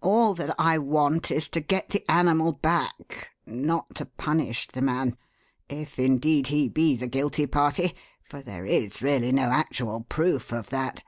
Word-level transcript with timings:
All 0.00 0.34
that 0.34 0.52
I 0.58 0.78
want 0.78 1.30
is 1.30 1.48
to 1.50 1.60
get 1.60 1.90
the 1.90 2.04
animal 2.10 2.50
back 2.54 3.28
not 3.46 3.94
to 3.94 4.04
punish 4.06 4.66
the 4.66 4.82
man: 4.82 5.16
if, 5.68 5.96
indeed, 5.96 6.48
he 6.48 6.68
be 6.68 6.96
the 6.96 7.06
guilty 7.06 7.46
party; 7.46 7.94
for 8.24 8.42
there 8.42 8.66
is 8.66 9.00
really 9.00 9.30
no 9.30 9.50
actual 9.50 10.00
proof 10.08 10.50
of 10.50 10.70
that. 10.70 11.04